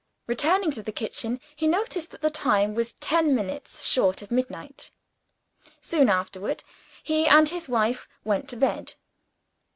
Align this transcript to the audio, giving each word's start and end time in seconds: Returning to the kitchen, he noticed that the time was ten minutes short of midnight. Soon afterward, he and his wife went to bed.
Returning 0.25 0.71
to 0.71 0.81
the 0.81 0.91
kitchen, 0.91 1.39
he 1.55 1.67
noticed 1.67 2.09
that 2.09 2.23
the 2.23 2.31
time 2.31 2.73
was 2.73 2.93
ten 2.93 3.35
minutes 3.35 3.85
short 3.85 4.23
of 4.23 4.31
midnight. 4.31 4.89
Soon 5.79 6.09
afterward, 6.09 6.63
he 7.03 7.27
and 7.27 7.47
his 7.49 7.69
wife 7.69 8.09
went 8.23 8.49
to 8.49 8.55
bed. 8.55 8.95